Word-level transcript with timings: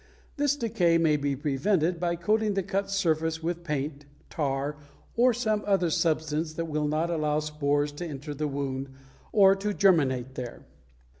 This 0.35 0.55
decay 0.55 0.97
may 0.97 1.15
be 1.15 1.35
prevented 1.35 1.99
by 1.99 2.15
coating 2.15 2.55
the 2.55 2.63
cut 2.63 2.89
surface 2.89 3.43
with 3.43 3.63
paint, 3.63 4.05
tar, 4.31 4.77
or 5.15 5.31
some 5.31 5.63
other 5.67 5.91
substance 5.91 6.53
that 6.53 6.65
will 6.65 6.87
not 6.87 7.11
allow 7.11 7.37
spores 7.39 7.91
to 7.91 8.07
enter 8.07 8.33
the 8.33 8.47
wound 8.47 8.89
or 9.31 9.53
to 9.55 9.75
germinate 9.75 10.33
there. 10.33 10.65